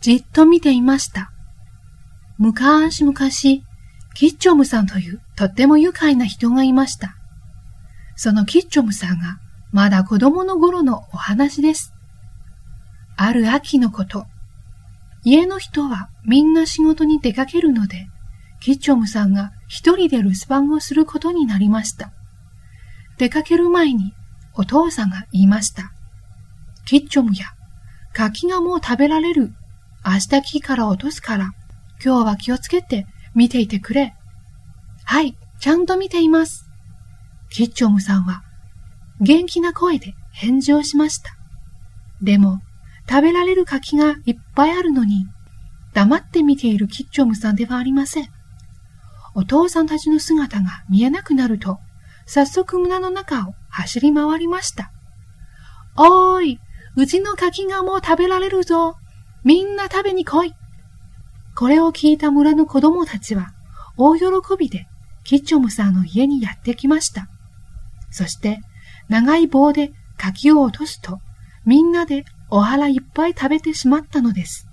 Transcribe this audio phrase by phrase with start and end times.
[0.00, 1.30] じっと見ていました。
[2.38, 3.14] 昔々、
[4.14, 7.16] キッチョムさんというとっても愉快な人がいました。
[8.16, 9.38] そのキッチョムさんが
[9.72, 11.92] まだ子供の頃のお話です。
[13.16, 14.26] ある秋のこと、
[15.22, 18.08] 家の人はみんな仕事に出かけるので、
[18.60, 22.12] キッチョムさんが一人で留守番をすることになりました。
[23.18, 24.14] 出かける前に
[24.54, 25.92] お父さんが言いました。
[26.86, 27.46] キッチョムや、
[28.14, 29.52] 柿がもう食べられる。
[30.04, 31.52] 明日木から落とすから、
[32.04, 34.14] 今日は気をつけて見ていてくれ。
[35.04, 36.66] はい、ちゃんと見ています。
[37.50, 38.42] キッチョムさんは
[39.20, 41.36] 元気な声で返事をしました。
[42.22, 42.60] でも、
[43.08, 45.26] 食べられる柿がいっぱいあるのに、
[45.92, 48.28] 黙って見ているキッチョムさんではありません。
[49.34, 51.78] お父さんたちの姿が見えなくなると、
[52.24, 54.92] 早速村の中を走り回りました。
[55.96, 56.60] おーい、
[56.96, 58.96] うちの柿がもう食べられるぞ。
[59.44, 60.52] みんな食べに来い。
[61.56, 63.52] これを聞いた村の子供たちは、
[63.96, 64.24] 大喜
[64.58, 64.86] びで
[65.24, 67.28] キッチョムさんの家にやってきました。
[68.10, 68.60] そして、
[69.08, 71.20] 長い棒で柿を落とすと、
[71.64, 74.66] みんなでお腹いっぱい食べてしまったのです。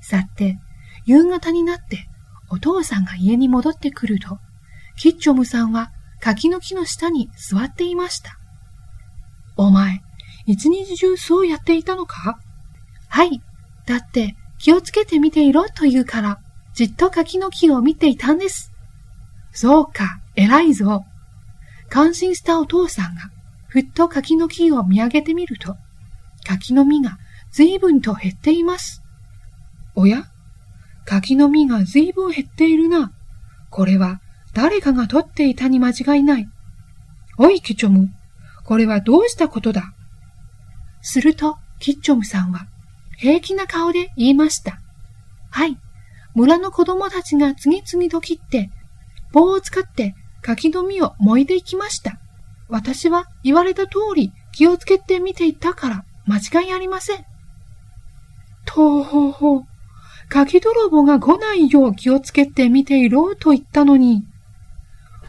[0.00, 0.58] さて、
[1.04, 2.08] 夕方になって
[2.50, 4.38] お父さんが家に戻ってくると、
[4.96, 8.38] キッチョムさんは柿の木の下に座っていました。
[9.56, 10.00] お前、
[10.46, 12.38] 一日中そうやっていたのか？
[13.18, 13.42] はい。
[13.84, 16.38] だって気をつけて見ていろと言うから、
[16.72, 18.70] じっと柿の木を見ていたんです。
[19.50, 21.04] そうか、偉いぞ。
[21.90, 23.22] 感心したお父さんが、
[23.66, 25.74] ふっと柿の木を見上げてみると、
[26.46, 27.18] 柿の実が
[27.50, 29.02] 随分と減っています。
[29.96, 30.22] おや？
[31.04, 33.10] 柿の実が随分減っているな。
[33.68, 34.20] これは
[34.54, 36.48] 誰かが取っていたに間違いない。
[37.36, 38.10] おい、キッチョム。
[38.64, 39.92] これはどうしたことだ？
[41.02, 42.68] すると、キッチョムさんは
[43.18, 44.80] 平気な顔で言いました。
[45.50, 45.76] はい。
[46.34, 48.70] 村の子供たちが次々と切って、
[49.32, 52.18] 棒を使って柿の実を燃いていきました。
[52.68, 57.24] 私は言われた通り気をつけて見ていたから間違いありません。
[58.64, 59.64] とほほ、
[60.28, 64.22] 鍵泥棒が来ないよう気をつけて見ていろと言ったのに、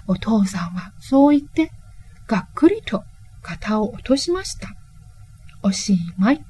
[0.08, 1.72] お父さんはそう言って、
[2.28, 3.04] がっくりと
[3.42, 4.76] 肩を落としました。
[5.64, 6.46] おしまい。